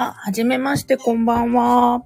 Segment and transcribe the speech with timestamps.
[0.00, 2.04] あ、はじめまして、こんばんは。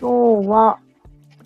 [0.00, 0.78] 今日は、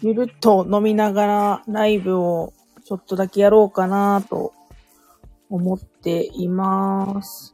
[0.01, 2.53] ゆるっと飲みながらライブを
[2.85, 4.53] ちょっとだけやろうかなと
[5.51, 7.53] 思っています。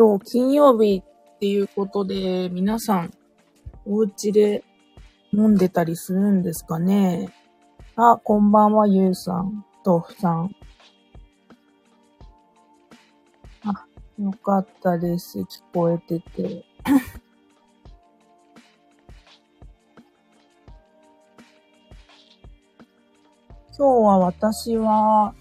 [0.00, 3.12] 今日金曜日っていうことで、皆さん、
[3.84, 4.62] お家で
[5.32, 7.34] 飲んでたりするんですかね
[7.96, 10.54] あ、こんばんは、ゆうさん、豆腐さん。
[13.64, 13.86] あ、
[14.22, 15.40] よかったです。
[15.40, 16.64] 聞こえてて。
[23.76, 25.34] 今日は私は、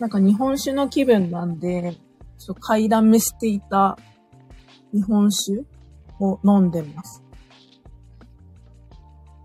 [0.00, 1.96] なんか日本酒の気分なんで、
[2.40, 3.98] ちょっと買いだめしていた
[4.94, 5.62] 日本酒
[6.18, 7.22] を飲んでます。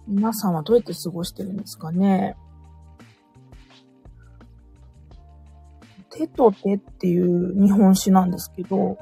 [0.07, 2.37] 皆さんはどうやって過ごしてるんですかね
[6.11, 8.97] 手と手っていう日本酒なんですけど、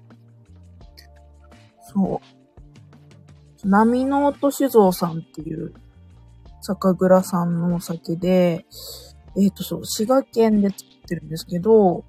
[1.80, 2.20] そ
[3.64, 3.68] う。
[3.68, 5.72] 波の音酒造さんっていう
[6.60, 8.66] 酒蔵さんのお酒で、
[9.38, 12.04] えっ、と、そう、滋賀県で作ってるんですけど、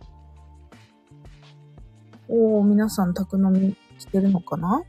[2.33, 4.83] おー、皆さん宅飲みしてるのかな？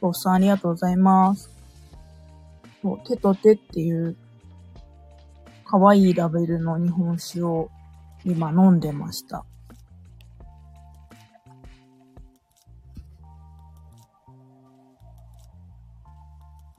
[0.00, 1.50] おっさんありがとうございます。
[2.80, 4.16] そう手と手っていう
[5.66, 7.68] 可愛いラベルの日本酒を
[8.24, 9.44] 今飲んでました。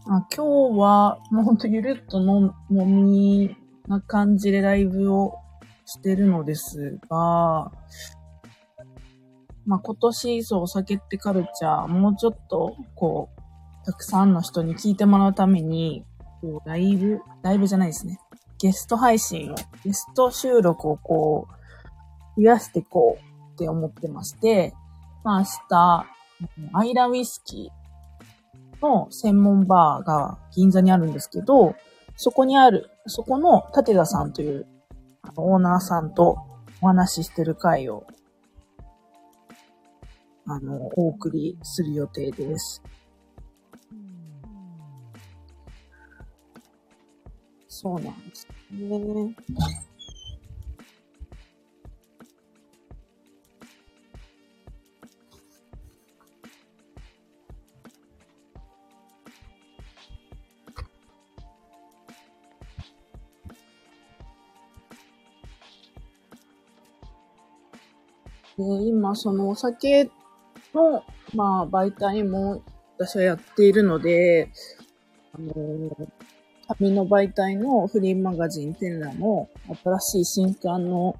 [0.07, 3.55] あ今日はもうほんとゆるっと飲飲み
[3.87, 5.37] な感じでライブを
[5.85, 7.71] してるのですが、
[9.67, 16.05] まあ、今年、そう、お酒ってカルチャー、もうちょっと、こう、たくさんの人に聞いてもらうために、
[16.41, 18.17] こう、ライブ、ライブじゃないですね。
[18.59, 21.47] ゲスト配信を、ゲスト収録をこ
[22.37, 24.73] う、増やしていこうって思ってまして、
[25.25, 26.05] まあ、明日、
[26.71, 31.75] アイラウイスキーの専門バーが銀座にあるんですけど、
[32.15, 34.65] そこにある、そこの立田さんという
[35.35, 36.37] オーナーさんと
[36.81, 38.05] お話ししてる回を
[40.49, 42.81] あの、お送りする予定です。
[47.67, 49.35] そうなんですね。
[68.57, 70.09] で今、そのお酒
[70.77, 72.63] の、まあ、媒体も
[72.97, 74.51] 私はやっているので、
[75.33, 76.07] あのー
[76.69, 79.47] 紙の媒体のフリーマガジンテンラの
[79.85, 81.15] 新しい新刊の、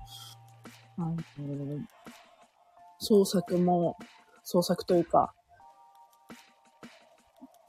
[0.98, 1.80] あのー
[3.00, 3.96] 創作も、
[4.44, 5.34] 創作というか、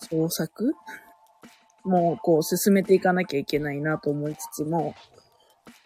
[0.00, 0.74] 創作？
[1.84, 4.94] もうこう進めていかなきゃいけないなと思いつつも、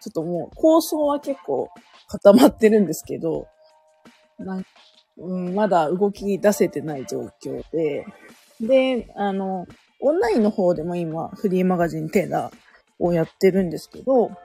[0.01, 1.69] ちょっともう構想は結構
[2.07, 3.47] 固まってるんですけど、
[4.39, 4.65] なん
[5.17, 8.05] うん、まだ動き出せてない状況で、
[8.59, 9.67] で、あの、
[9.99, 12.53] オンラインの方でも今、フリーマガジンテーラー
[12.99, 14.35] をやってるんですけど、こ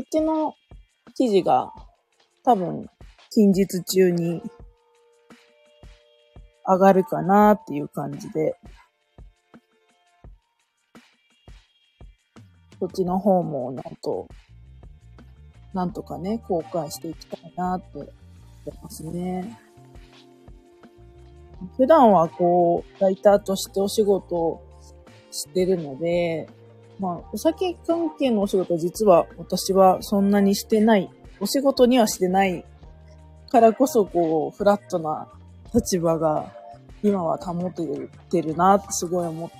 [0.00, 0.54] っちの
[1.14, 1.72] 記事が
[2.44, 2.88] 多分
[3.30, 4.42] 近日中に
[6.66, 8.56] 上がるかなっていう感じで、
[12.80, 14.26] こっちの方もなんと、
[15.72, 18.08] なんとかね、公開していきたいなって
[18.70, 19.58] ってますね。
[21.76, 24.62] 普段はこう、ライターとしてお仕事を
[25.30, 26.48] してるので、
[26.98, 32.64] まあ、お酒関係のお仕事は実は私はそんなにしてない、お仕事にはしてない
[33.50, 35.28] からこそこう、フラットな
[35.74, 36.52] 立場が
[37.02, 37.82] 今は保て
[38.30, 39.50] てるなってすごい思っ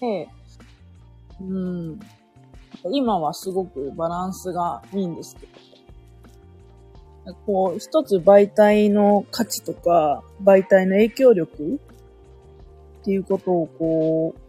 [0.00, 0.28] て、
[1.40, 2.00] うん。
[2.92, 5.52] 今はすごくバランスがいいんですけど、
[7.46, 11.80] こう、一つ媒体の価値とか、媒体の影響力
[13.02, 14.40] っていうことをこう、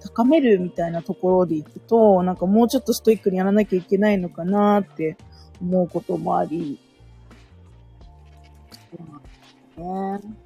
[0.00, 5.16] 高めるみたいなところでいくと、なんかもうちょっとストイックにやらなきゃいけないのかなって
[5.60, 6.78] 思うこともあり、
[8.96, 9.28] そうなんで
[10.20, 10.36] すね。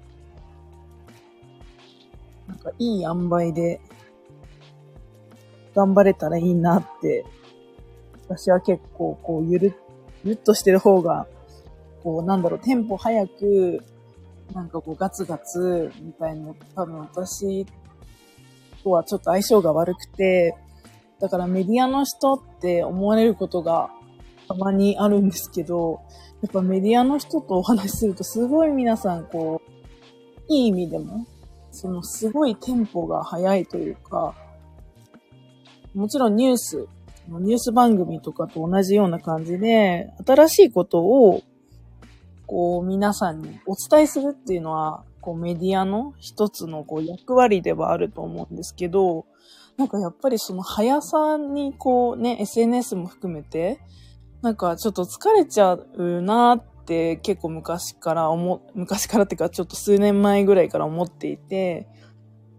[2.48, 3.80] なんかいい塩梅で
[5.74, 7.24] 頑張れたらいいなって、
[8.28, 9.89] 私は結構こうゆるっ
[10.24, 11.26] ゆっとしてる方が
[12.02, 13.84] こう、なんだろう、テンポ早く、
[14.54, 17.66] なんかこう、ガツガツ、みたいな、多分私
[18.82, 20.56] とはちょっと相性が悪くて、
[21.20, 23.90] だからメディアの人って思われることが
[24.48, 26.00] たまにあるんですけど、
[26.42, 31.26] やっぱメディアの人とお話しするとすごい皆さんこう、いい意味でも、
[31.70, 34.34] そのすごいテンポが速いというか、
[35.94, 36.88] もちろんニュース、
[37.28, 41.42] ニュース番組とかと同じような感じで、新しいことを、
[42.46, 49.26] こう、皆さんにお伝えするっていうのは、こう、メディアの一つのこう役割ではあると思うんですけど、
[49.80, 53.80] なんかやっぱりその速さにこうね、SNS も含めて、
[54.42, 61.88] なんかちょっと疲れちゃうなって結構昔から思、昔からっていうかちょっと数年前ぐらいから思っていて、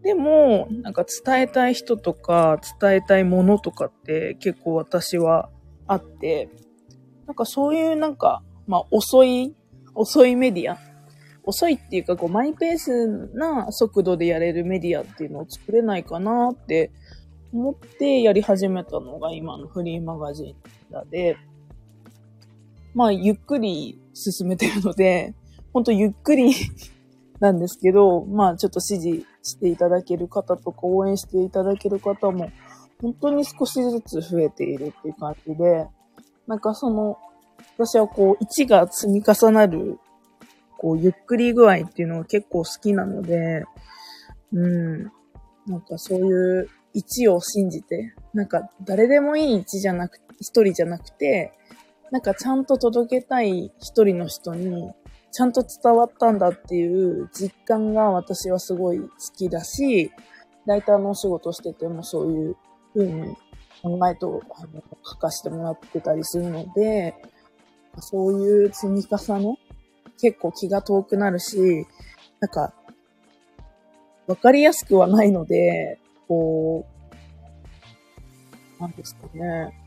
[0.04, 5.50] でも、なんか伝えたい人とか伝えたいものとかって結構私は
[5.88, 6.50] あって、
[7.28, 9.56] なんかそういうなんか、まあ遅い、
[9.94, 10.78] 遅いメディア。
[11.44, 16.92] 遅いっていうかこうマイペースな速度でやれるメディアっていうのを作れないかなって
[17.52, 20.56] 思ってやり始めたのが今のフリーマガジン
[20.92, 21.38] だで、
[22.94, 25.34] まあゆっくり進めてるので、
[25.74, 26.54] ほんとゆっくり
[27.40, 32.52] なんですけど、まあちょっと指示していただける方とか応援していただける方も
[33.02, 35.88] 本当に少しずつ増えているっていう感じで、
[36.48, 37.18] なんかその、
[37.78, 39.98] 私はこう1が積み重なる、
[40.78, 43.64] こうゆっくり具合っていうのが結構好きなので、
[44.54, 45.04] うん。
[45.68, 51.54] なんかそういう1を信じて、なんか誰でもいい1じゃなくて、1人じゃなくて、
[52.12, 54.92] なんかちゃんと届けたい1人の人に
[55.32, 60.12] ちゃんと伝わったんだっていう実感が私はすごい好きだし、
[60.66, 62.56] ライターのお仕事しててもそういう
[62.94, 63.36] 風に
[63.82, 67.16] 考えとあの書かせてもらってたりするので、
[68.00, 69.58] そういう積み重ね、
[70.20, 71.88] 結構気が遠くなるし、
[72.40, 72.74] なんか、
[74.28, 76.86] わかりやすくはないので、こ
[78.80, 79.78] う、なんですかね。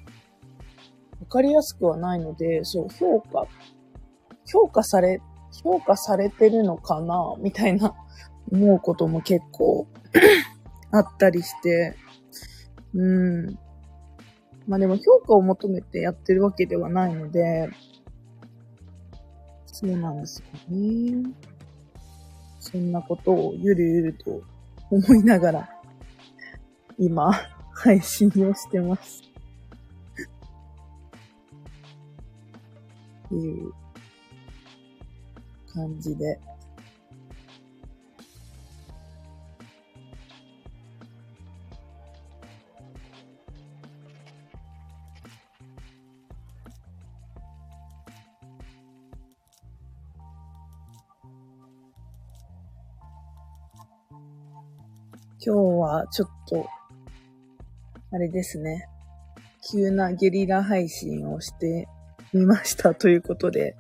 [1.21, 3.47] わかりやすくはないので、そう、評価、
[4.47, 5.21] 評価され
[5.63, 7.95] 評価されてるのかなみたいな
[8.51, 9.87] 思うことも結構
[10.91, 11.97] あったりして、
[12.95, 13.59] うん。
[14.67, 17.69] まあでも評価を求めてやってるわけではないので、
[19.67, 21.35] そうなんですよね。
[22.61, 24.43] そんなことをゆるゆると
[24.91, 25.69] 思いながら、
[26.99, 27.33] 今、
[27.75, 29.23] 配信をしてます。
[33.27, 33.73] っていう
[35.75, 36.39] 感じで。
[55.47, 56.67] 今日はちょっと、
[58.13, 58.89] あれですね。
[59.71, 61.87] 急なゲリラ配信をして
[62.33, 63.77] みましたということで、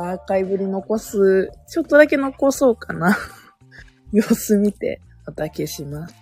[0.00, 3.16] アーカイブに残す、ちょっとだけ残そうかな。
[4.12, 6.14] 様子見て、おたけします。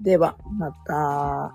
[0.00, 1.54] では、また。